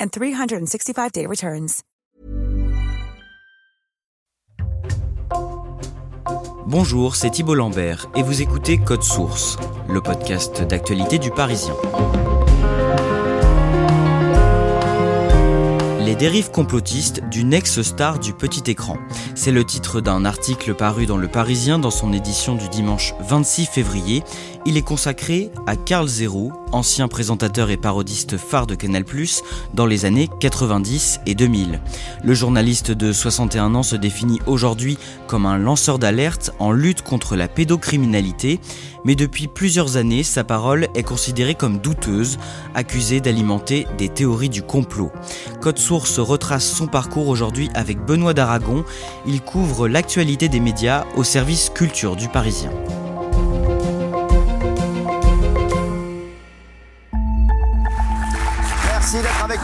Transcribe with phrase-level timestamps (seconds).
[0.00, 1.82] and 365-day returns.
[6.68, 9.56] Bonjour, c'est Thibault Lambert et vous écoutez Code Source,
[9.88, 11.74] le podcast d'actualité du Parisien.
[16.00, 18.96] Les dérives complotistes d'une ex-star du petit écran.
[19.34, 23.66] C'est le titre d'un article paru dans Le Parisien dans son édition du dimanche 26
[23.66, 24.24] février.
[24.68, 29.04] Il est consacré à Carl Zero, ancien présentateur et parodiste phare de Canal+,
[29.74, 31.80] dans les années 90 et 2000.
[32.24, 37.36] Le journaliste de 61 ans se définit aujourd'hui comme un lanceur d'alerte en lutte contre
[37.36, 38.58] la pédocriminalité,
[39.04, 42.36] mais depuis plusieurs années, sa parole est considérée comme douteuse,
[42.74, 45.12] accusée d'alimenter des théories du complot.
[45.60, 48.84] Code Source retrace son parcours aujourd'hui avec Benoît d'Aragon.
[49.28, 52.72] Il couvre l'actualité des médias au service culture du Parisien.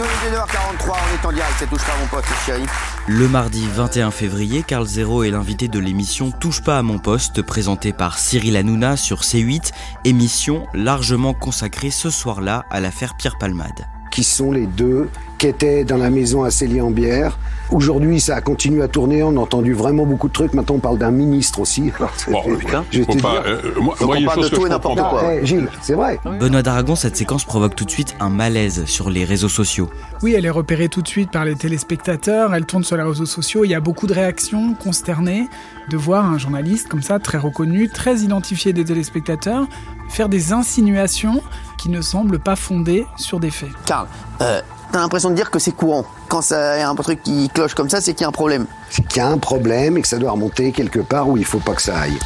[0.04, 2.66] Il est 2h43, on est en direct, c'est touche pas à mon poste, chérie.
[3.06, 7.42] Le mardi 21 février, Carl Zero est l'invité de l'émission Touche pas à mon poste,
[7.42, 9.72] présentée par Cyril Hanouna sur C8,
[10.04, 13.86] émission largement consacrée ce soir-là à l'affaire Pierre Palmade.
[14.10, 15.08] qui sont les deux
[15.42, 17.36] qui étaient dans la maison à Célie-en-Bière.
[17.72, 19.24] Aujourd'hui, ça a continué à tourner.
[19.24, 20.54] On a entendu vraiment beaucoup de trucs.
[20.54, 21.90] Maintenant, on parle d'un ministre aussi.
[22.28, 22.44] Alors,
[22.92, 25.34] je te pas, dire- euh, moi, moi, une parle de tout et n'importe quoi.
[25.34, 26.20] Eh, Gilles, c'est vrai.
[26.38, 29.90] Benoît d'Aragon, cette séquence provoque tout de suite un malaise sur les réseaux sociaux.
[30.22, 33.26] Oui, elle est repérée tout de suite par les téléspectateurs, elle tourne sur les réseaux
[33.26, 35.48] sociaux, il y a beaucoup de réactions consternées
[35.90, 39.66] de voir un journaliste comme ça, très reconnu, très identifié des téléspectateurs,
[40.08, 41.42] faire des insinuations
[41.78, 43.70] qui ne semblent pas fondées sur des faits.
[43.86, 44.06] Karl,
[44.40, 44.60] euh,
[44.92, 46.04] t'as l'impression de dire que c'est courant.
[46.28, 48.32] Quand ça y a un truc qui cloche comme ça, c'est qu'il y a un
[48.32, 48.66] problème.
[48.90, 51.44] C'est qu'il y a un problème et que ça doit remonter quelque part où il
[51.44, 52.18] faut pas que ça aille.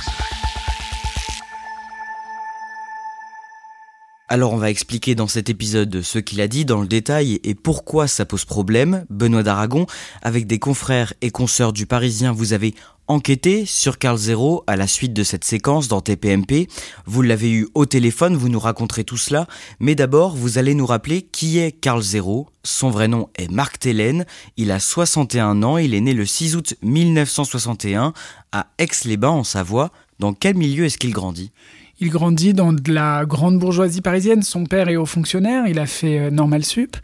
[4.28, 7.54] Alors on va expliquer dans cet épisode ce qu'il a dit dans le détail et
[7.54, 9.06] pourquoi ça pose problème.
[9.08, 9.86] Benoît d'Aragon,
[10.20, 12.74] avec des confrères et consoeurs du Parisien, vous avez
[13.06, 16.66] enquêté sur Carl Zero à la suite de cette séquence dans TPMP.
[17.04, 19.46] Vous l'avez eu au téléphone, vous nous raconterez tout cela.
[19.78, 22.48] Mais d'abord, vous allez nous rappeler qui est Carl Zero.
[22.64, 24.26] Son vrai nom est Marc Tellen.
[24.56, 25.78] Il a 61 ans.
[25.78, 28.12] Il est né le 6 août 1961
[28.50, 29.92] à Aix-les-Bains en Savoie.
[30.18, 31.52] Dans quel milieu est-ce qu'il grandit?
[31.98, 34.42] Il grandit dans de la grande bourgeoisie parisienne.
[34.42, 35.66] Son père est haut fonctionnaire.
[35.66, 36.96] Il a fait euh, Normal Sup.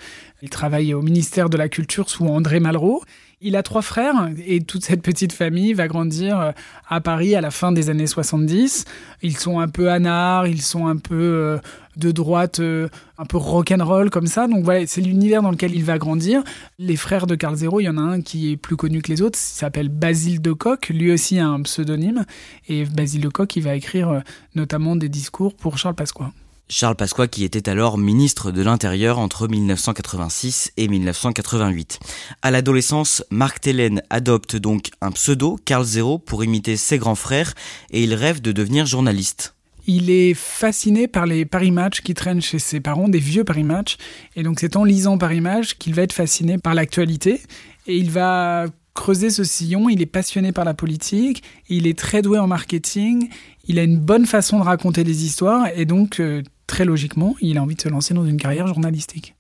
[0.43, 3.03] Il travaille au ministère de la Culture sous André Malraux.
[3.41, 6.53] Il a trois frères et toute cette petite famille va grandir euh,
[6.89, 8.85] à Paris à la fin des années 70.
[9.23, 11.59] Ils sont un peu anards, ils sont un peu euh,
[11.97, 12.89] de droite, euh,
[13.19, 14.47] un peu rock'n'roll comme ça.
[14.47, 16.43] Donc voilà, c'est l'univers dans lequel il va grandir.
[16.79, 19.13] Les frères de Carl Zero, il y en a un qui est plus connu que
[19.13, 20.89] les autres, il s'appelle Basile de Coq.
[20.89, 22.25] Lui aussi a un pseudonyme.
[22.69, 24.21] Et Basile de Coq, il va écrire euh,
[24.55, 26.33] notamment des discours pour Charles Pasqua.
[26.69, 31.99] Charles Pasqua qui était alors ministre de l'Intérieur entre 1986 et 1988.
[32.41, 37.53] À l'adolescence, Marc Tellen adopte donc un pseudo, Carl Zero, pour imiter ses grands frères
[37.91, 39.55] et il rêve de devenir journaliste.
[39.87, 43.65] Il est fasciné par les Paris Match qui traînent chez ses parents, des vieux Paris
[43.65, 43.97] Match.
[44.37, 47.41] Et donc c'est en lisant Paris Match qu'il va être fasciné par l'actualité.
[47.87, 52.23] Et il va creuser ce sillon, il est passionné par la politique, il est très
[52.23, 53.29] doué en marketing,
[53.67, 57.59] il a une bonne façon de raconter des histoires et donc euh, très logiquement, il
[57.59, 59.35] a envie de se lancer dans une carrière journalistique.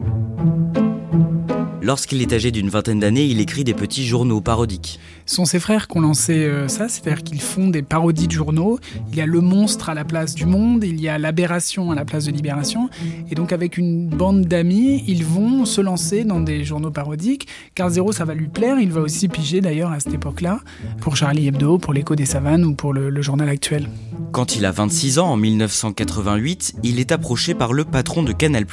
[1.85, 5.01] Lorsqu'il est âgé d'une vingtaine d'années, il écrit des petits journaux parodiques.
[5.27, 8.33] Ce sont ses frères qui ont lancé euh, ça, c'est-à-dire qu'ils font des parodies de
[8.33, 8.79] journaux.
[9.11, 11.97] Il y a Le Monstre à la place du Monde, il y a L'Aberration à
[11.97, 12.89] la place de Libération.
[13.33, 17.49] Et donc avec une bande d'amis, ils vont se lancer dans des journaux parodiques.
[17.75, 18.79] Carl Zero, ça va lui plaire.
[18.79, 20.61] Il va aussi piger d'ailleurs à cette époque-là
[21.01, 23.89] pour Charlie Hebdo, pour l'Écho des Savanes ou pour le, le journal actuel.
[24.31, 28.67] Quand il a 26 ans, en 1988, il est approché par le patron de Canal+,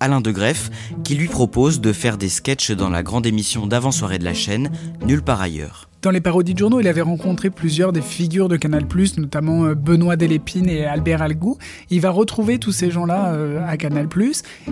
[0.00, 0.70] Alain de Greff,
[1.04, 4.70] qui lui propose de faire des sketchs dans la grande émission d'avant-soirée de la chaîne,
[5.06, 5.88] Nulle part ailleurs.
[6.02, 8.84] Dans les parodies de journaux, il avait rencontré plusieurs des figures de Canal+,
[9.18, 11.58] notamment euh, Benoît Delépine et Albert Algou.
[11.90, 14.08] Il va retrouver tous ces gens-là euh, à Canal+.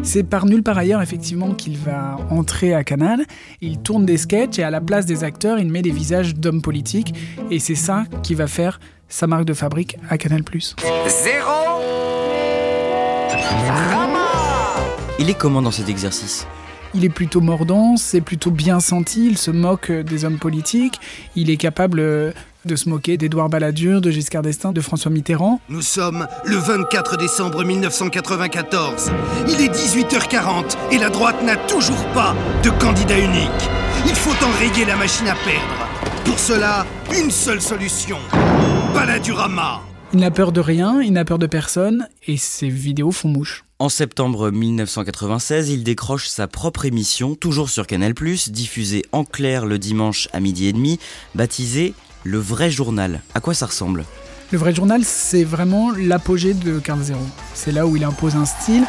[0.03, 3.25] C'est par nulle part ailleurs, effectivement, qu'il va entrer à Canal.
[3.61, 6.63] Il tourne des sketchs et à la place des acteurs, il met des visages d'hommes
[6.63, 7.15] politiques.
[7.51, 10.43] Et c'est ça qui va faire sa marque de fabrique à Canal+.
[11.09, 11.53] Zéro
[15.19, 16.47] Il est comment dans cet exercice?
[16.95, 21.01] Il est plutôt mordant, c'est plutôt bien senti, il se moque des hommes politiques,
[21.37, 22.33] il est capable euh,
[22.65, 25.61] de se moquer d'Édouard Balladur, de Giscard d'Estaing, de François Mitterrand.
[25.69, 29.11] Nous sommes le 24 décembre 1994.
[29.49, 33.51] Il est 18h40 et la droite n'a toujours pas de candidat unique.
[34.07, 35.89] Il faut enrayer la machine à perdre.
[36.25, 38.19] Pour cela, une seule solution.
[38.95, 39.81] Baladurama.
[40.13, 43.64] Il n'a peur de rien, il n'a peur de personne, et ses vidéos font mouche.
[43.81, 49.81] En septembre 1996, il décroche sa propre émission, toujours sur Canal+, diffusée en clair le
[49.81, 51.01] dimanche à midi et demi,
[51.35, 51.93] baptisée
[52.23, 53.21] Le Vrai Journal.
[53.35, 54.05] À quoi ça ressemble?
[54.53, 57.19] Le Vrai Journal, c'est vraiment l'apogée de Carl Zero.
[57.55, 58.85] C'est là où il impose un style.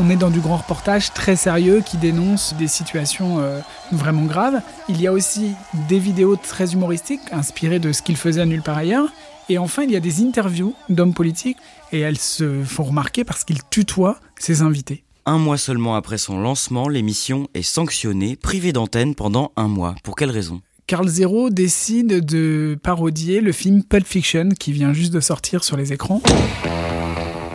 [0.00, 3.60] On est dans du grand reportage très sérieux qui dénonce des situations euh,
[3.90, 4.60] vraiment graves.
[4.88, 5.54] Il y a aussi
[5.88, 9.08] des vidéos très humoristiques inspirées de ce qu'il faisait à nulle part ailleurs.
[9.48, 11.56] Et enfin, il y a des interviews d'hommes politiques
[11.90, 15.02] et elles se font remarquer parce qu'il tutoie ses invités.
[15.26, 19.96] Un mois seulement après son lancement, l'émission est sanctionnée, privée d'antenne pendant un mois.
[20.04, 20.60] Pour quelle raison?
[20.86, 25.76] Carl Zero décide de parodier le film Pulp Fiction qui vient juste de sortir sur
[25.76, 26.22] les écrans.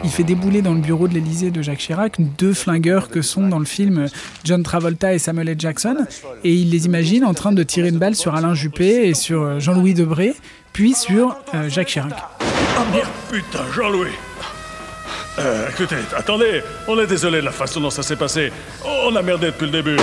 [0.03, 3.47] Il fait débouler dans le bureau de l'Elysée de Jacques Chirac deux flingueurs que sont
[3.47, 4.07] dans le film
[4.43, 5.43] John Travolta et Samuel.
[5.57, 5.97] Jackson,
[6.43, 9.41] et il les imagine en train de tirer une balle sur Alain Juppé et sur
[9.41, 10.33] euh, Jean-Louis Debré,
[10.71, 12.13] puis sur euh, Jacques Chirac.
[12.41, 14.11] Oh merde, putain, Jean-Louis
[15.39, 18.51] euh, écoutez, attendez, on est désolé de la façon dont ça s'est passé.
[18.85, 19.97] On a merdé depuis le début.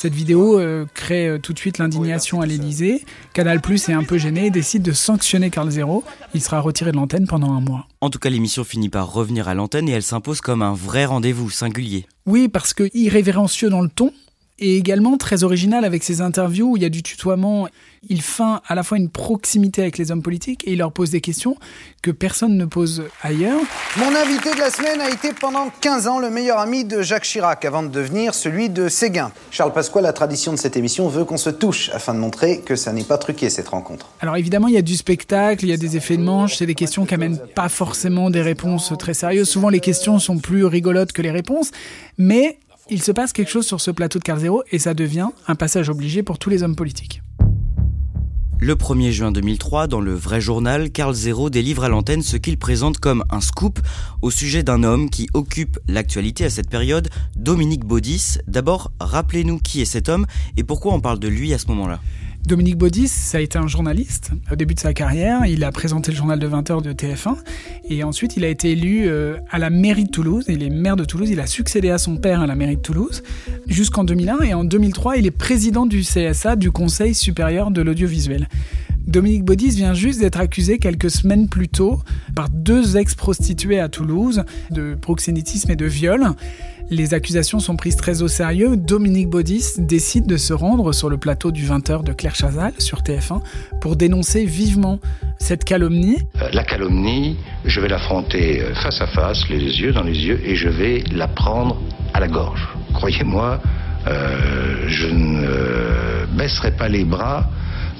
[0.00, 3.04] Cette vidéo euh, crée euh, tout de suite l'indignation à l'Elysée.
[3.34, 6.04] Canal Plus est un peu gêné et décide de sanctionner Carl Zero.
[6.32, 7.86] Il sera retiré de l'antenne pendant un mois.
[8.00, 11.04] En tout cas, l'émission finit par revenir à l'antenne et elle s'impose comme un vrai
[11.04, 12.06] rendez-vous singulier.
[12.24, 14.10] Oui, parce que irrévérencieux dans le ton,
[14.60, 17.68] et également très original avec ses interviews où il y a du tutoiement.
[18.08, 21.10] Il feint à la fois une proximité avec les hommes politiques et il leur pose
[21.10, 21.56] des questions
[22.02, 23.60] que personne ne pose ailleurs.
[23.98, 27.24] Mon invité de la semaine a été pendant 15 ans le meilleur ami de Jacques
[27.24, 29.32] Chirac avant de devenir celui de Séguin.
[29.50, 32.76] Charles Pasqua, la tradition de cette émission veut qu'on se touche afin de montrer que
[32.76, 34.10] ça n'est pas truqué cette rencontre.
[34.20, 36.66] Alors évidemment, il y a du spectacle, il y a des effets de manche, c'est
[36.66, 39.48] des questions qui amènent pas forcément des réponses très sérieuses.
[39.48, 41.70] Souvent les questions sont plus rigolotes que les réponses,
[42.16, 42.56] mais
[42.90, 45.54] il se passe quelque chose sur ce plateau de Carl Zero et ça devient un
[45.54, 47.22] passage obligé pour tous les hommes politiques.
[48.58, 52.58] Le 1er juin 2003, dans le vrai journal, Carl Zero délivre à l'antenne ce qu'il
[52.58, 53.78] présente comme un scoop
[54.20, 58.36] au sujet d'un homme qui occupe l'actualité à cette période, Dominique Baudis.
[58.46, 60.26] D'abord, rappelez-nous qui est cet homme
[60.58, 62.00] et pourquoi on parle de lui à ce moment-là.
[62.46, 65.46] Dominique Baudis, ça a été un journaliste au début de sa carrière.
[65.46, 67.36] Il a présenté le journal de 20h de TF1
[67.88, 70.46] et ensuite il a été élu euh, à la mairie de Toulouse.
[70.48, 71.30] Il est maire de Toulouse.
[71.30, 73.22] Il a succédé à son père à la mairie de Toulouse
[73.66, 78.48] jusqu'en 2001 et en 2003 il est président du CSA, du Conseil supérieur de l'audiovisuel.
[79.06, 82.00] Dominique Baudis vient juste d'être accusé quelques semaines plus tôt
[82.34, 86.30] par deux ex-prostituées à Toulouse de proxénétisme et de viol.
[86.90, 88.76] Les accusations sont prises très au sérieux.
[88.76, 93.02] Dominique Baudis décide de se rendre sur le plateau du 20h de Claire Chazal sur
[93.02, 93.42] TF1
[93.80, 94.98] pour dénoncer vivement
[95.38, 96.18] cette calomnie.
[96.42, 100.40] Euh, la calomnie, je vais l'affronter euh, face à face, les yeux dans les yeux,
[100.44, 101.80] et je vais la prendre
[102.12, 102.68] à la gorge.
[102.94, 103.60] Croyez-moi,
[104.08, 107.48] euh, je ne baisserai pas les bras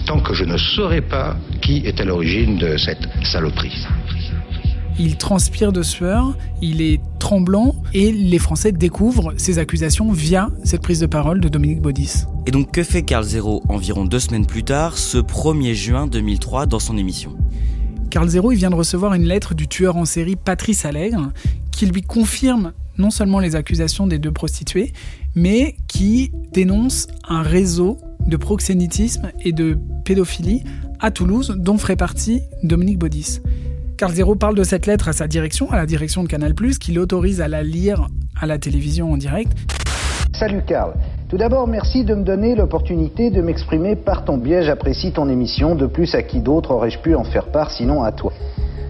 [0.06, 3.86] tant que je ne saurai pas qui est à l'origine de cette saloperie.
[4.98, 10.82] Il transpire de sueur, il est tremblant et les Français découvrent ces accusations via cette
[10.82, 12.24] prise de parole de Dominique Baudis.
[12.46, 16.66] Et donc que fait Carl Zero environ deux semaines plus tard, ce 1er juin 2003
[16.66, 17.34] dans son émission?
[18.10, 21.30] Carl Zero il vient de recevoir une lettre du tueur en série Patrice Allègre
[21.70, 24.92] qui lui confirme non seulement les accusations des deux prostituées,
[25.34, 30.64] mais qui dénonce un réseau de proxénétisme et de pédophilie
[31.00, 33.40] à Toulouse dont ferait partie Dominique Baudis.
[33.96, 36.92] Carl Zero parle de cette lettre à sa direction, à la direction de Canal+, qui
[36.92, 38.08] l'autorise à la lire
[38.40, 39.52] à la télévision en direct.
[40.32, 40.94] Salut Carl.
[41.28, 44.62] Tout d'abord, merci de me donner l'opportunité de m'exprimer par ton biais.
[44.62, 45.74] J'apprécie ton émission.
[45.74, 48.32] De plus, à qui d'autre aurais-je pu en faire part sinon à toi?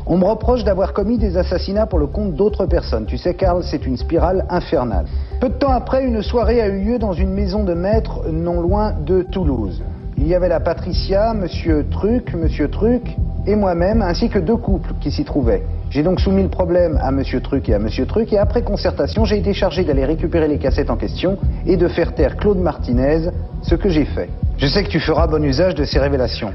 [0.06, 3.06] On me reproche d'avoir commis des assassinats pour le compte d'autres personnes.
[3.06, 5.06] Tu sais, Carl, c'est une spirale infernale.
[5.40, 8.60] Peu de temps après, une soirée a eu lieu dans une maison de maître non
[8.60, 9.82] loin de Toulouse.
[10.18, 13.16] Il y avait la Patricia, Monsieur Truc, Monsieur Truc,
[13.46, 15.62] et moi-même, ainsi que deux couples qui s'y trouvaient.
[15.88, 19.24] J'ai donc soumis le problème à Monsieur Truc et à Monsieur Truc, et après concertation,
[19.24, 23.30] j'ai été chargé d'aller récupérer les cassettes en question et de faire taire Claude Martinez,
[23.62, 24.28] ce que j'ai fait.
[24.58, 26.52] Je sais que tu feras bon usage de ces révélations.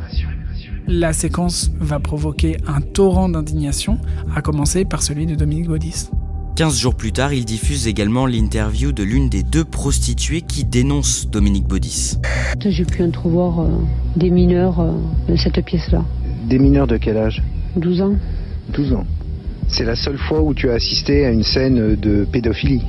[0.88, 3.98] La séquence va provoquer un torrent d'indignation,
[4.36, 6.12] à commencer par celui de Dominique Baudis.
[6.55, 11.27] 15 jours plus tard, il diffuse également l'interview de l'une des deux prostituées qui dénonce
[11.29, 12.15] Dominique Baudis.
[12.62, 13.67] J'ai pu entrevoir euh,
[14.15, 14.93] des mineurs euh,
[15.27, 16.05] de cette pièce-là.
[16.47, 17.43] Des mineurs de quel âge?
[17.75, 18.15] 12 ans.
[18.69, 19.05] 12 ans.
[19.67, 22.83] C'est la seule fois où tu as assisté à une scène de pédophilie?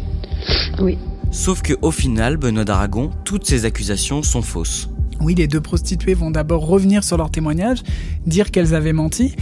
[0.80, 0.96] Oui.
[1.32, 4.88] Sauf que au final, Benoît d'Aragon, toutes ces accusations sont fausses.
[5.20, 7.82] Oui, les deux prostituées vont d'abord revenir sur leur témoignage,
[8.26, 9.34] dire qu'elles avaient menti,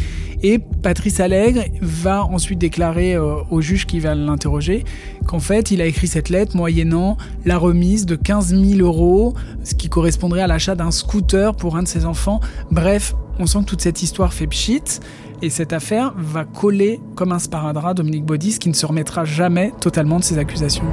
[0.42, 4.84] et Patrice Allègre va ensuite déclarer euh, au juge qui va l'interroger
[5.26, 9.74] qu'en fait, il a écrit cette lettre moyennant la remise de 15 000 euros, ce
[9.74, 12.40] qui correspondrait à l'achat d'un scooter pour un de ses enfants.
[12.70, 15.00] Bref, on sent que toute cette histoire fait pchit,
[15.42, 19.72] et cette affaire va coller comme un sparadrap Dominique Baudis, qui ne se remettra jamais
[19.80, 20.84] totalement de ses accusations.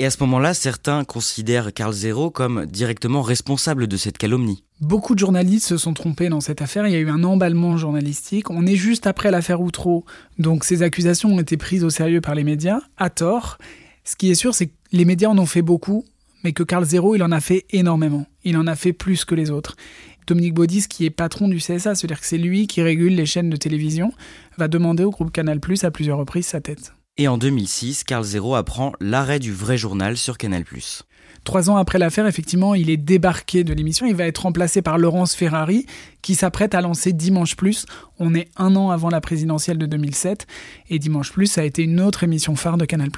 [0.00, 4.62] Et à ce moment-là, certains considèrent Carl Zero comme directement responsable de cette calomnie.
[4.80, 7.76] Beaucoup de journalistes se sont trompés dans cette affaire, il y a eu un emballement
[7.76, 8.48] journalistique.
[8.50, 10.04] On est juste après l'affaire Outreau,
[10.38, 13.58] donc ces accusations ont été prises au sérieux par les médias, à tort.
[14.04, 16.04] Ce qui est sûr, c'est que les médias en ont fait beaucoup,
[16.44, 18.26] mais que Carl Zero, il en a fait énormément.
[18.44, 19.74] Il en a fait plus que les autres.
[20.28, 23.50] Dominique Baudis, qui est patron du CSA, c'est-à-dire que c'est lui qui régule les chaînes
[23.50, 24.12] de télévision,
[24.58, 26.92] va demander au groupe Canal Plus à plusieurs reprises sa tête.
[27.20, 30.64] Et en 2006, Carl Zero apprend l'arrêt du vrai journal sur Canal+.
[31.42, 34.06] Trois ans après l'affaire, effectivement, il est débarqué de l'émission.
[34.06, 35.84] Il va être remplacé par Laurence Ferrari,
[36.22, 37.86] qui s'apprête à lancer Dimanche Plus.
[38.20, 40.46] On est un an avant la présidentielle de 2007,
[40.90, 43.10] et Dimanche Plus a été une autre émission phare de Canal+.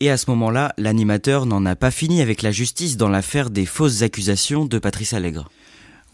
[0.00, 3.66] Et à ce moment-là, l'animateur n'en a pas fini avec la justice dans l'affaire des
[3.66, 5.50] fausses accusations de Patrice Allègre.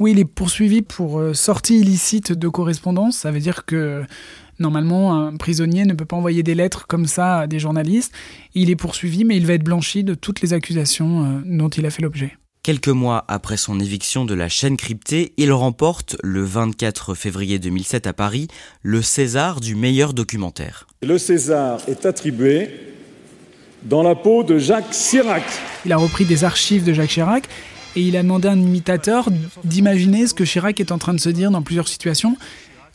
[0.01, 3.19] Oui, il est poursuivi pour euh, sortie illicite de correspondance.
[3.19, 4.05] Ça veut dire que
[4.59, 8.13] Normalement, un prisonnier ne peut pas envoyer des lettres comme ça à des journalistes.
[8.55, 11.87] Il est poursuivi, mais il va être blanchi de toutes les accusations euh, dont il
[11.87, 12.37] a fait l'objet.
[12.63, 18.07] Quelques mois après son éviction de la chaîne cryptée, il remporte, le 24 février 2007
[18.07, 18.49] à Paris,
[18.83, 20.87] le César du meilleur documentaire.
[21.03, 22.69] Le César est attribué
[23.85, 25.45] dans la peau de Jacques Chirac.
[25.87, 27.49] Il a repris des archives de Jacques Chirac
[27.97, 29.29] et il a demandé à un imitateur
[29.65, 32.37] d'imaginer ce que Chirac est en train de se dire dans plusieurs situations.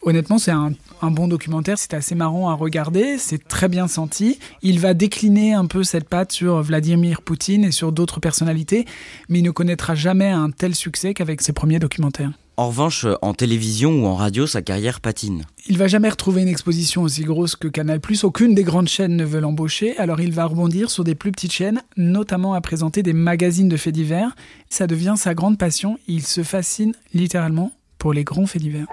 [0.06, 4.38] Honnêtement, c'est un, bon documentaire, c'est assez marrant à regarder, c'est très bien senti.
[4.62, 8.86] Il va décliner un peu cette patte sur Vladimir Poutine et sur d'autres personnalités,
[9.30, 12.32] mais il ne connaîtra jamais un tel succès qu'avec ses premiers documentaires.
[12.58, 15.44] En revanche, en télévision ou en radio, sa carrière patine.
[15.68, 18.00] Il va jamais retrouver une exposition aussi grosse que Canal+.
[18.24, 21.54] Aucune des grandes chaînes ne veut l'embaucher, alors il va rebondir sur des plus petites
[21.54, 24.36] chaînes, notamment à présenter des magazines de faits divers.
[24.70, 25.98] Ça devient sa grande passion.
[26.08, 28.88] Il se fascine littéralement pour les grands faits divers.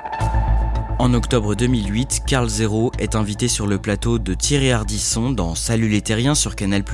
[1.01, 5.89] En octobre 2008, Carl Zero est invité sur le plateau de Thierry Ardisson dans Salut
[5.89, 6.85] les Terriens sur Canal+,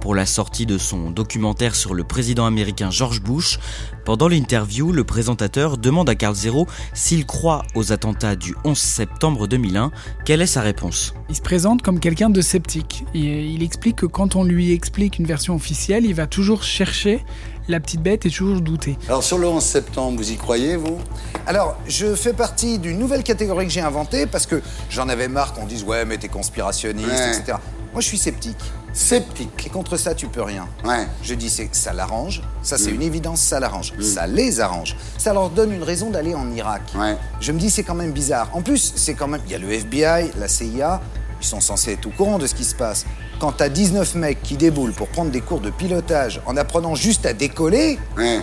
[0.00, 3.58] pour la sortie de son documentaire sur le président américain George Bush.
[4.04, 9.46] Pendant l'interview, le présentateur demande à Carl Zero s'il croit aux attentats du 11 septembre
[9.46, 9.90] 2001.
[10.24, 11.14] Quelle est sa réponse?
[11.28, 13.04] Il se présente comme quelqu'un de sceptique.
[13.14, 17.24] il explique que quand on lui explique une version officielle, il va toujours chercher
[17.70, 18.98] la petite bête est toujours doutée.
[19.06, 20.98] Alors sur le 11 septembre, vous y croyez, vous?
[21.46, 25.52] Alors, je fais partie d'une nouvelle catégorie que j'ai inventée parce que j'en avais marre
[25.52, 27.58] qu'on dise ouais, mais t'es conspirationniste, etc.
[27.92, 28.58] Moi, je suis sceptique.
[28.92, 29.66] Sceptique.
[29.66, 30.66] Et contre ça, tu peux rien.
[30.84, 31.06] Ouais.
[31.22, 32.42] Je dis, c'est ça l'arrange.
[32.62, 32.94] Ça, c'est Mm.
[32.96, 33.92] une évidence, ça l'arrange.
[33.96, 34.02] Mm.
[34.02, 34.96] Ça les arrange.
[35.16, 36.82] Ça leur donne une raison d'aller en Irak.
[36.96, 37.16] Ouais.
[37.40, 38.48] Je me dis, c'est quand même bizarre.
[38.52, 39.40] En plus, c'est quand même.
[39.46, 41.00] Il y a le FBI, la CIA.
[41.40, 43.06] Ils sont censés être au courant de ce qui se passe.
[43.38, 47.24] Quand t'as 19 mecs qui déboulent pour prendre des cours de pilotage en apprenant juste
[47.24, 48.40] à décoller, Ouais.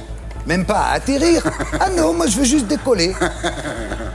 [0.48, 1.44] même pas à atterrir.
[1.80, 3.14] ah non, moi je veux juste décoller.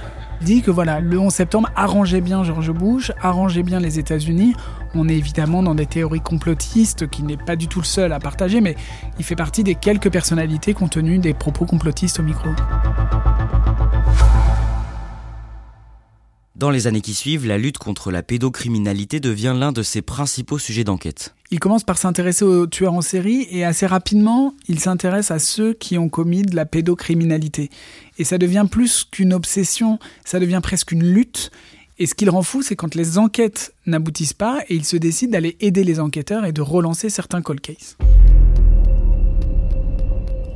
[0.43, 4.55] dit que voilà, le 11 septembre arrangeait bien George Bush, arrangeait bien les États-Unis.
[4.95, 8.19] On est évidemment dans des théories complotistes qui n'est pas du tout le seul à
[8.19, 8.77] partager, mais
[9.19, 12.51] il fait partie des quelques personnalités tenu des propos complotistes au micro.
[16.63, 20.59] Dans les années qui suivent, la lutte contre la pédocriminalité devient l'un de ses principaux
[20.59, 21.35] sujets d'enquête.
[21.51, 25.73] Il commence par s'intéresser aux tueurs en série et assez rapidement, il s'intéresse à ceux
[25.73, 27.69] qui ont commis de la pédocriminalité.
[28.19, 31.51] Et ça devient plus qu'une obsession, ça devient presque une lutte.
[31.99, 34.97] Et ce qui le rend fou, c'est quand les enquêtes n'aboutissent pas et il se
[34.97, 37.97] décide d'aller aider les enquêteurs et de relancer certains cold cases.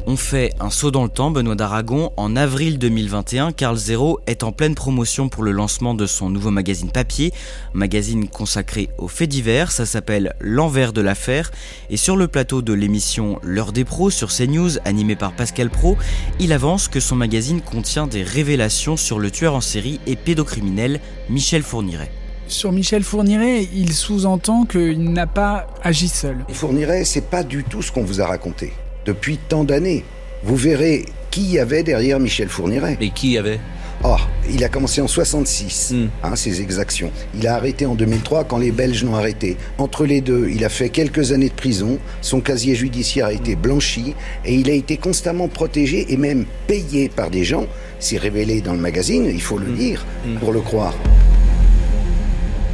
[0.09, 2.13] On fait un saut dans le temps, Benoît d'Aragon.
[2.17, 6.53] En avril 2021, Carl Zero est en pleine promotion pour le lancement de son nouveau
[6.53, 7.33] magazine papier,
[7.75, 9.73] magazine consacré aux faits divers.
[9.73, 11.51] Ça s'appelle L'envers de l'affaire.
[11.91, 15.97] Et sur le plateau de l'émission L'heure des pros sur CNews, animé par Pascal Pro,
[16.39, 21.01] il avance que son magazine contient des révélations sur le tueur en série et pédocriminel
[21.29, 22.13] Michel Fourniret.
[22.47, 26.45] Sur Michel Fourniret, il sous-entend qu'il n'a pas agi seul.
[26.51, 28.73] Fourniret, c'est pas du tout ce qu'on vous a raconté
[29.07, 30.05] depuis tant d'années.
[30.43, 32.99] Vous verrez qui y avait derrière Michel Fourniret.
[33.01, 33.61] Et qui y avait?
[34.05, 34.17] Oh,
[34.51, 36.09] il a commencé en 66, hmm.
[36.23, 37.11] hein, ses exactions.
[37.35, 39.57] Il a arrêté en 2003 quand les Belges l'ont arrêté.
[39.79, 43.57] Entre les deux, il a fait quelques années de prison, son casier judiciaire a été
[43.57, 47.67] blanchi et il a été constamment protégé et même payé par des gens.
[47.99, 49.77] C'est révélé dans le magazine, il faut le hmm.
[49.77, 50.39] lire hmm.
[50.39, 50.95] pour le croire.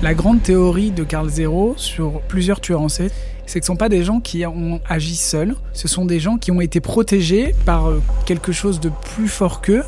[0.02, 3.12] La grande théorie de Carl Zero sur plusieurs tueurs en série,
[3.52, 6.20] c'est que ce ne sont pas des gens qui ont agi seuls, ce sont des
[6.20, 9.84] gens qui ont été protégés par euh, quelque chose de plus fort qu'eux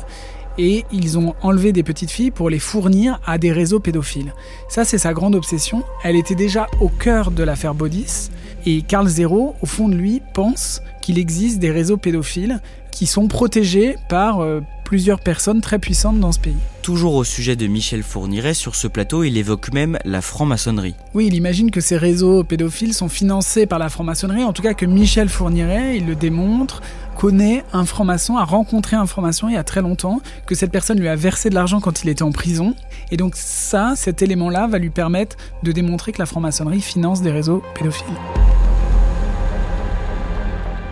[0.59, 4.35] et ils ont enlevé des petites filles pour les fournir à des réseaux pédophiles.
[4.69, 5.81] Ça, c'est sa grande obsession.
[6.03, 8.29] Elle était déjà au cœur de l'affaire Bodis.
[8.67, 13.27] Et Carl Zero, au fond de lui, pense qu'il existe des réseaux pédophiles qui sont
[13.27, 16.55] protégés par euh, plusieurs personnes très puissantes dans ce pays.
[16.81, 20.95] Toujours au sujet de Michel Fourniret, sur ce plateau, il évoque même la franc-maçonnerie.
[21.15, 24.75] Oui, il imagine que ces réseaux pédophiles sont financés par la franc-maçonnerie, en tout cas
[24.75, 26.81] que Michel Fourniret, il le démontre,
[27.17, 30.99] connaît un franc-maçon, a rencontré un franc-maçon il y a très longtemps, que cette personne
[30.99, 32.75] lui a versé de l'argent quand il était en prison.
[33.11, 37.31] Et donc ça, cet élément-là va lui permettre de démontrer que la franc-maçonnerie finance des
[37.31, 38.05] réseaux pédophiles.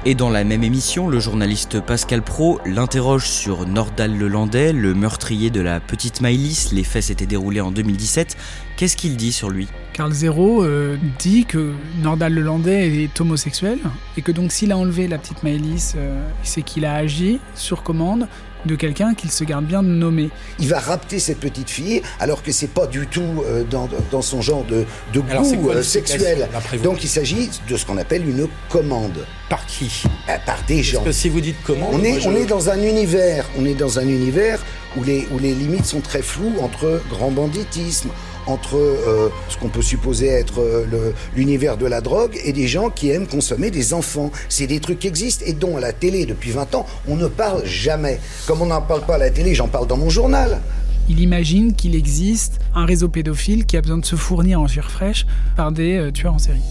[0.05, 5.49] Et dans la même émission, le journaliste Pascal Pro l'interroge sur Nordal Lelandais, le meurtrier
[5.49, 6.71] de la petite Maïlis.
[6.73, 8.35] Les faits s'étaient déroulés en 2017.
[8.75, 9.69] Qu'est-ce qu'il dit sur lui?
[9.93, 13.77] Carl Zero euh, dit que Nordal Lelandais est homosexuel
[14.17, 17.83] et que donc s'il a enlevé la petite Maïlis, euh, c'est qu'il a agi sur
[17.83, 18.27] commande
[18.65, 20.29] de quelqu'un qu'il se garde bien de nommer.
[20.59, 24.21] Il va rapter cette petite fille alors que c'est pas du tout euh, dans, dans,
[24.21, 26.47] son genre de, de goût euh, sexuel.
[26.83, 29.25] Donc il s'agit de ce qu'on appelle une commande.
[29.49, 30.03] Par qui?
[30.27, 31.03] Bah, Par des gens.
[31.03, 33.73] Parce que si vous dites commande, on est, on est dans un univers, on est
[33.75, 34.59] dans un univers
[34.97, 38.09] où les, où les limites sont très floues entre grand banditisme,
[38.47, 42.89] entre euh, ce qu'on peut supposer être euh, l'univers de la drogue et des gens
[42.89, 44.31] qui aiment consommer des enfants.
[44.49, 47.27] C'est des trucs qui existent et dont à la télé depuis 20 ans, on ne
[47.27, 48.19] parle jamais.
[48.47, 50.61] Comme on n'en parle pas à la télé, j'en parle dans mon journal.
[51.09, 54.89] Il imagine qu'il existe un réseau pédophile qui a besoin de se fournir en chair
[54.89, 56.61] fraîche par des euh, tueurs en série.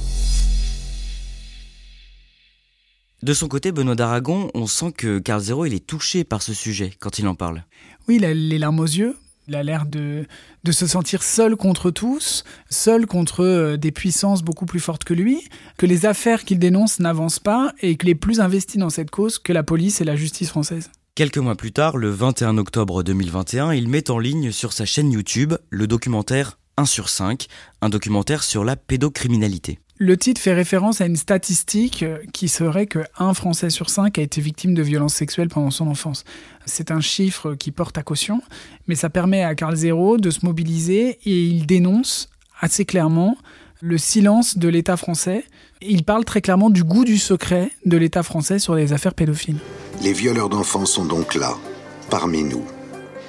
[3.22, 6.54] De son côté, Benoît d'Aragon, on sent que Carl Zero il est touché par ce
[6.54, 7.62] sujet quand il en parle.
[8.08, 9.16] Oui, il a les larmes aux yeux.
[9.48, 10.24] Il a l'air de,
[10.70, 15.42] se sentir seul contre tous, seul contre euh, des puissances beaucoup plus fortes que lui,
[15.78, 19.38] que les affaires qu'il dénonce n'avancent pas et qu'il est plus investi dans cette cause
[19.38, 20.90] que la police et la justice française.
[21.14, 25.12] Quelques mois plus tard, le 21 octobre 2021, il met en ligne sur sa chaîne
[25.12, 27.48] YouTube le documentaire 1 sur 5,
[27.82, 29.78] un documentaire sur la pédocriminalité.
[29.98, 34.18] Le titre fait référence à une statistique euh, qui serait que un Français sur cinq
[34.18, 36.24] a été victime de violences sexuelles pendant son enfance.
[36.64, 38.40] C'est un chiffre qui porte à caution,
[38.88, 43.36] mais ça permet à Carl Zero de se mobiliser et il dénonce assez clairement
[43.80, 45.44] le silence de l'État français.
[45.82, 49.58] Il parle très clairement du goût du secret de l'État français sur les affaires pédophiles.
[50.02, 51.56] Les violeurs d'enfants sont donc là,
[52.08, 52.64] parmi nous.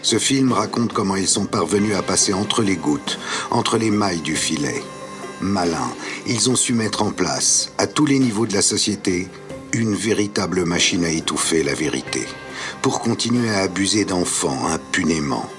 [0.01, 3.19] Ce film raconte comment ils sont parvenus à passer entre les gouttes,
[3.51, 4.81] entre les mailles du filet
[5.41, 5.93] malins,
[6.27, 9.27] ils ont su mettre en place, à tous les niveaux de la société,
[9.73, 12.25] une véritable machine à étouffer la vérité,
[12.81, 15.49] pour continuer à abuser d'enfants impunément.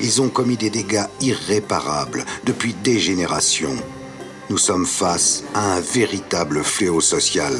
[0.00, 3.76] Ils ont commis des dégâts irréparables depuis des générations.
[4.50, 7.54] Nous sommes face à un véritable fléau social.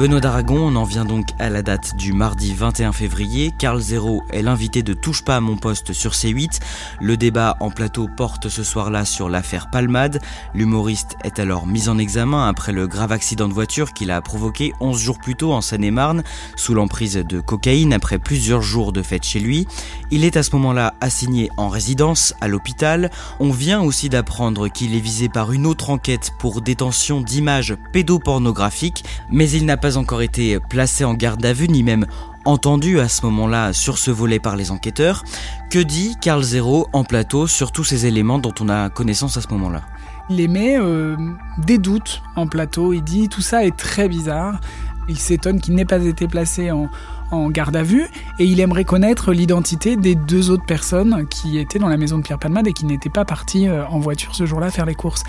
[0.00, 3.52] Benoît d'Aragon, on en vient donc à la date du mardi 21 février.
[3.58, 6.58] Carl Zero est l'invité de Touche pas à mon poste sur C8.
[7.02, 10.22] Le débat en plateau porte ce soir-là sur l'affaire Palmade.
[10.54, 14.72] L'humoriste est alors mis en examen après le grave accident de voiture qu'il a provoqué
[14.80, 16.22] 11 jours plus tôt en Seine-et-Marne,
[16.56, 19.68] sous l'emprise de cocaïne après plusieurs jours de fête chez lui.
[20.10, 23.10] Il est à ce moment-là assigné en résidence à l'hôpital.
[23.38, 29.04] On vient aussi d'apprendre qu'il est visé par une autre enquête pour détention d'images pédopornographiques,
[29.30, 32.06] mais il n'a pas encore été placé en garde à vue ni même
[32.44, 35.24] entendu à ce moment-là sur ce volet par les enquêteurs.
[35.70, 39.40] Que dit Carl Zero en plateau sur tous ces éléments dont on a connaissance à
[39.40, 39.82] ce moment-là?
[40.30, 41.16] Il émet euh,
[41.58, 44.60] des doutes en plateau, il dit tout ça est très bizarre,
[45.08, 46.88] il s'étonne qu'il n'ait pas été placé en,
[47.30, 48.06] en garde à vue.
[48.38, 52.22] Et il aimerait connaître l'identité des deux autres personnes qui étaient dans la maison de
[52.22, 55.24] Pierre Palmade et qui n'étaient pas parties euh, en voiture ce jour-là faire les courses.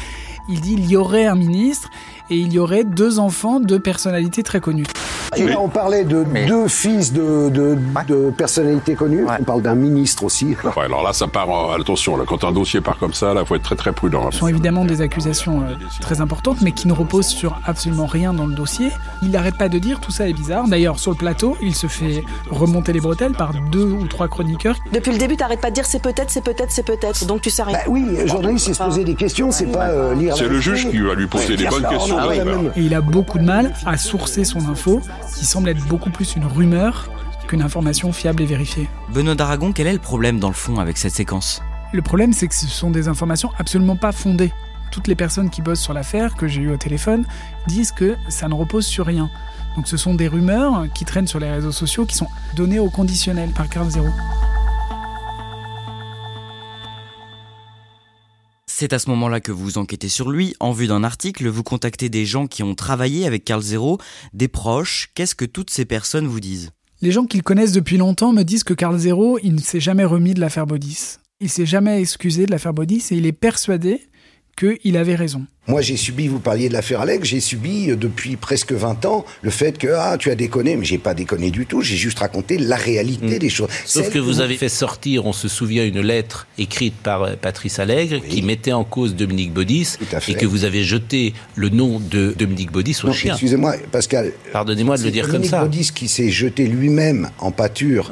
[0.49, 1.89] Il dit il y aurait un ministre
[2.29, 4.85] et il y aurait deux enfants de personnalités très connues.
[5.37, 7.77] Et là, on parlait de deux fils de, de,
[8.09, 9.25] de personnalités connues.
[9.39, 10.57] On parle d'un ministre aussi.
[10.75, 11.49] Ouais, alors là, ça part.
[11.49, 14.29] en- attention, là, quand un dossier part comme ça, là, faut être très très prudent.
[14.31, 18.33] Ce sont évidemment des accusations euh, très importantes, mais qui ne reposent sur absolument rien
[18.33, 18.89] dans le dossier.
[19.21, 20.67] Il n'arrête pas de dire tout ça est bizarre.
[20.67, 24.75] D'ailleurs, sur le plateau, il se fait remonter les bretelles par deux ou trois chroniqueurs.
[24.91, 27.25] Depuis le début, t'arrêtes pas de dire c'est peut-être, c'est peut-être, c'est peut-être.
[27.25, 27.77] Donc tu sais rien.
[27.77, 30.35] Bah oui, journaliste, c'est se poser des questions, c'est pas euh, lire.
[30.35, 32.17] C'est le juge qui va lui poser dire bonnes ça, questions.
[32.17, 35.01] on a la Ouais, même- Et il a beaucoup de mal à sourcer son info,
[35.37, 37.09] qui semble être beaucoup plus une rumeur
[37.47, 38.87] qu'une information fiable et vérifiée.
[39.13, 41.61] Benoît d'Aragon, quel est le problème dans le fond avec cette séquence?
[41.93, 44.53] Le problème, c'est que ce sont des informations absolument pas fondées.
[44.91, 47.25] Toutes les personnes qui bossent sur l'affaire, que j'ai eues au téléphone,
[47.67, 49.29] disent que ça ne repose sur rien.
[49.75, 52.89] Donc ce sont des rumeurs qui traînent sur les réseaux sociaux qui sont données au
[52.89, 54.07] conditionnel par Carl Zero.
[58.81, 62.09] C'est à ce moment-là que vous enquêtez sur lui, en vue d'un article, vous contactez
[62.09, 63.99] des gens qui ont travaillé avec Carl Zero,
[64.33, 66.71] des proches, qu'est-ce que toutes ces personnes vous disent?
[66.99, 69.79] Les gens qui le connaissent depuis longtemps me disent que Carl Zero, il ne s'est
[69.79, 71.17] jamais remis de l'affaire Bodis.
[71.39, 74.01] Il s'est jamais excusé de l'affaire Bodis et il est persuadé
[74.57, 75.45] qu'il avait raison.
[75.71, 79.23] Moi, j'ai subi, vous parliez de l'affaire Alex, j'ai subi euh, depuis presque 20 ans
[79.41, 82.19] le fait que, ah, tu as déconné, mais j'ai pas déconné du tout, j'ai juste
[82.19, 83.69] raconté la réalité des choses.
[83.85, 87.79] Sauf que vous avez fait sortir, on se souvient, une lettre écrite par euh, Patrice
[87.79, 89.95] Allègre qui mettait en cause Dominique Baudis
[90.27, 93.31] et que vous avez jeté le nom de Dominique Baudis au Non, chien.
[93.31, 94.33] excusez-moi, Pascal.
[94.51, 95.61] Pardonnez-moi de le dire comme Dominique ça.
[95.61, 98.11] Baudis qui s'est jeté lui-même en pâture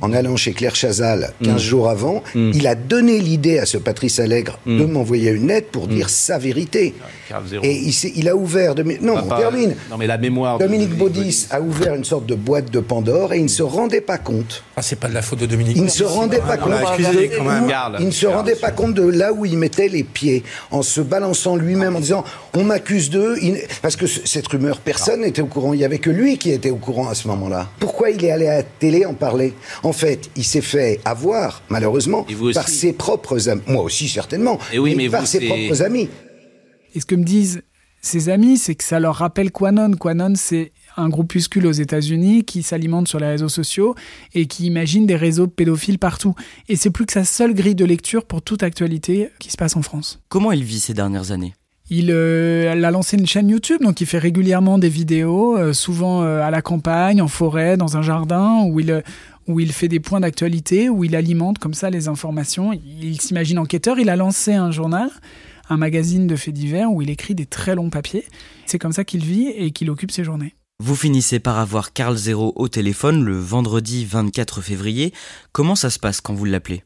[0.00, 1.58] en allant chez Claire Chazal 15 Mm.
[1.58, 2.22] jours avant.
[2.36, 6.38] Il a donné l'idée à ce Patrice Allègre de m'envoyer une lettre pour dire sa
[6.38, 6.94] vérité.
[7.62, 8.74] Et il, s'est- il a ouvert...
[8.74, 9.74] de- Non, on termine.
[9.90, 10.58] Non, mais la mémoire.
[10.58, 13.62] de Dominique Baudis a ouvert une sorte de boîte de Pandore et il ne se
[13.62, 14.62] rendait pas compte.
[14.76, 15.76] Ah, c'est pas de la faute de Dominique.
[15.76, 16.72] Il ne se rendait pas compte.
[18.00, 21.00] Il ne se rendait pas compte de là où il mettait les pieds, en se
[21.00, 23.36] balançant lui-même, en disant on m'accuse d'eux.
[23.82, 25.74] Parce que ce- cette rumeur, personne n'était au courant.
[25.74, 27.68] Il y avait que lui qui était au courant à ce moment-là.
[27.78, 29.54] Pourquoi il est allé à la télé en parler?
[29.82, 33.62] En fait, il s'est fait avoir, malheureusement, par ses propres amis.
[33.66, 34.58] Moi aussi, certainement.
[34.72, 36.08] Et oui, mais par vous, ses propres amis.
[36.94, 37.62] Et ce que me disent
[38.02, 39.92] ses amis, c'est que ça leur rappelle Quanon.
[39.92, 43.94] Quanon, c'est un groupuscule aux États-Unis qui s'alimente sur les réseaux sociaux
[44.34, 46.34] et qui imagine des réseaux pédophiles partout.
[46.68, 49.76] Et c'est plus que sa seule grille de lecture pour toute actualité qui se passe
[49.76, 50.20] en France.
[50.28, 51.54] Comment il vit ces dernières années?
[51.92, 56.22] Il euh, a lancé une chaîne YouTube, donc il fait régulièrement des vidéos, euh, souvent
[56.22, 59.02] euh, à la campagne, en forêt, dans un jardin, où il,
[59.48, 62.72] où il fait des points d'actualité, où il alimente comme ça les informations.
[62.72, 63.98] Il s'imagine enquêteur.
[63.98, 65.10] Il a lancé un journal,
[65.70, 68.24] un magazine de faits divers, où il écrit des très longs papiers.
[68.66, 70.54] C'est comme ça qu'il vit et qu'il occupe ses journées.
[70.82, 75.12] Vous finissez par avoir Carl Zero au téléphone le vendredi 24 février.
[75.52, 76.84] Comment ça se passe quand vous l'appelez?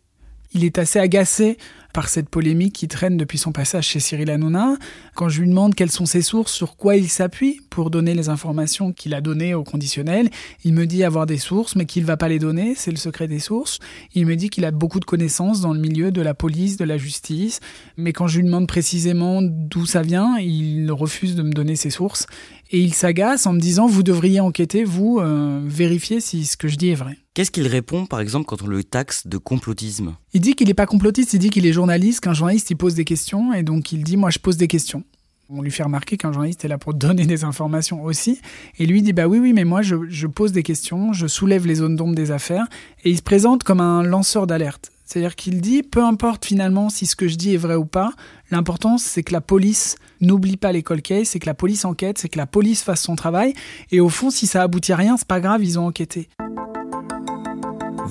[0.52, 1.58] Il est assez agacé
[1.94, 4.76] par cette polémique qui traîne depuis son passage chez Cyril Hanouna.
[5.14, 8.28] Quand je lui demande quelles sont ses sources, sur quoi il s'appuie pour donner les
[8.28, 10.28] informations qu'il a données au conditionnel,
[10.64, 12.96] il me dit avoir des sources, mais qu'il ne va pas les donner, c'est le
[12.96, 13.78] secret des sources.
[14.12, 16.84] Il me dit qu'il a beaucoup de connaissances dans le milieu de la police, de
[16.84, 17.60] la justice,
[17.96, 21.90] mais quand je lui demande précisément d'où ça vient, il refuse de me donner ses
[21.90, 22.26] sources.
[22.72, 26.66] Et il s'agace en me disant, vous devriez enquêter, vous, euh, vérifier si ce que
[26.66, 27.16] je dis est vrai.
[27.34, 30.74] Qu'est-ce qu'il répond par exemple quand on le taxe de complotisme Il dit qu'il n'est
[30.74, 31.83] pas complotiste, il dit qu'il est journaliste,
[32.20, 35.04] qu'un journaliste il pose des questions, et donc il dit moi je pose des questions.
[35.50, 38.40] On lui fait remarquer qu'un journaliste est là pour donner des informations aussi,
[38.78, 41.76] et lui dit bah oui oui mais moi je, pose des questions, je soulève les
[41.76, 42.66] zones d'ombre des affaires,
[43.04, 44.90] et il se présente comme un lanceur d'alerte.
[45.04, 48.12] C'est-à-dire qu'il dit peu importe finalement si ce que je dis est vrai ou pas,
[48.50, 52.18] l'important c'est que la police n'oublie pas les cold cases, c'est que la police enquête,
[52.18, 53.52] c'est que la police fasse son travail,
[53.90, 56.28] et au fond si ça aboutit à rien c'est pas grave, ils ont enquêté.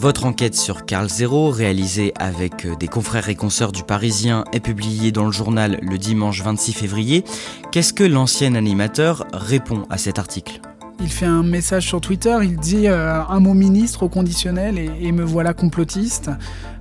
[0.04, 4.60] Votre enquête sur Carl Zero, réalisée avec euh, des confrères et consoeurs du Parisien, est
[4.60, 7.24] publiée dans le journal le dimanche 26 février.
[7.72, 10.60] Qu'est-ce que l'ancien animateur répond à cet article?
[11.00, 15.12] Il fait un message sur Twitter, il dit euh, un mot ministre au conditionnel et,
[15.12, 16.30] me voilà complotiste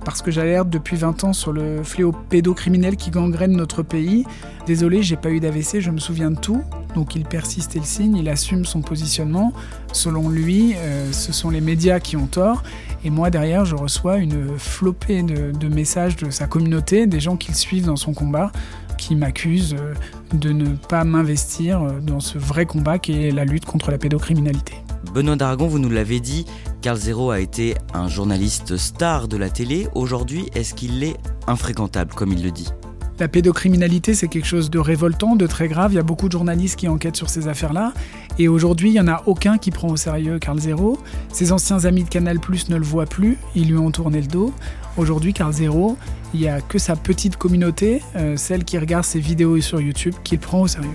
[0.05, 4.25] parce que j'alerte depuis 20 ans sur le fléau pédocriminel qui gangrène notre pays.
[4.65, 6.61] Désolé, j'ai pas eu d'AVC, je me souviens de tout.
[6.95, 9.51] Donc il persiste et le signe, il assume son positionnement.
[9.91, 12.63] Selon lui, euh, ce sont les médias qui ont tort.
[13.05, 17.49] Et moi, derrière, je reçois une flopée de, messages de sa communauté, des gens qui
[17.49, 18.51] le suivent dans son combat,
[18.97, 19.93] qui m'accusent euh,
[20.33, 23.97] de ne pas m'investir euh, dans ce vrai combat qui est la lutte contre la
[23.97, 24.75] pédocriminalité.
[25.13, 26.45] Benoît d'Aragon, vous nous l'avez dit,
[26.81, 29.87] Carl Zero a été un journaliste star de la télé.
[29.93, 32.69] Aujourd'hui, est-ce qu'il est infréquentable, comme il le dit?
[33.19, 35.93] La pédocriminalité, c'est quelque chose de révoltant, de très grave.
[35.93, 37.93] Il y a beaucoup de journalistes qui enquêtent sur ces affaires-là.
[38.39, 40.97] Et aujourd'hui, il n'y en a aucun qui prend au sérieux Carl Zero.
[41.31, 43.37] Ses anciens amis de Canal Plus ne le voient plus.
[43.55, 44.51] Ils lui ont tourné le dos.
[44.97, 45.95] Aujourd'hui, Carl Zero,
[46.33, 50.15] il n'y a que sa petite communauté, euh, celle qui regarde ses vidéos sur YouTube,
[50.23, 50.89] qui le prend au sérieux.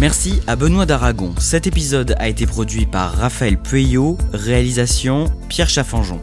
[0.00, 1.34] Merci à Benoît d'Aragon.
[1.40, 6.20] Cet épisode a été produit par Raphaël Pueyo, réalisation Pierre Chaffanjon.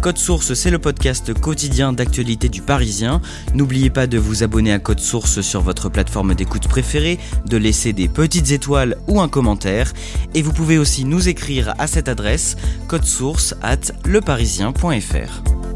[0.00, 3.20] Code Source, c'est le podcast quotidien d'actualité du Parisien.
[3.52, 7.92] N'oubliez pas de vous abonner à Code Source sur votre plateforme d'écoute préférée, de laisser
[7.92, 9.92] des petites étoiles ou un commentaire.
[10.34, 12.56] Et vous pouvez aussi nous écrire à cette adresse
[13.02, 15.75] source at leparisien.fr.